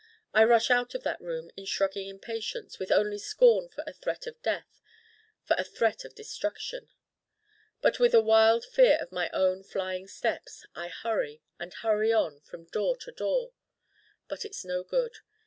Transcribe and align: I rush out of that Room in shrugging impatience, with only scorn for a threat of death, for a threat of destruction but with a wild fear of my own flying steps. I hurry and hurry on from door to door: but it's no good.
I 0.33 0.43
rush 0.45 0.71
out 0.71 0.95
of 0.95 1.03
that 1.03 1.21
Room 1.21 1.51
in 1.55 1.65
shrugging 1.65 2.07
impatience, 2.07 2.79
with 2.79 2.91
only 2.91 3.19
scorn 3.19 3.69
for 3.69 3.83
a 3.85 3.93
threat 3.93 4.25
of 4.25 4.41
death, 4.41 4.81
for 5.43 5.55
a 5.59 5.63
threat 5.63 6.03
of 6.05 6.15
destruction 6.15 6.89
but 7.81 7.99
with 7.99 8.15
a 8.15 8.19
wild 8.19 8.65
fear 8.65 8.97
of 8.99 9.11
my 9.11 9.29
own 9.29 9.61
flying 9.61 10.07
steps. 10.07 10.65
I 10.73 10.87
hurry 10.87 11.43
and 11.59 11.71
hurry 11.71 12.11
on 12.11 12.39
from 12.39 12.65
door 12.65 12.97
to 12.97 13.11
door: 13.11 13.53
but 14.27 14.43
it's 14.43 14.65
no 14.65 14.83
good. 14.83 15.19